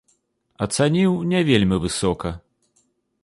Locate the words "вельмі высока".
1.49-2.29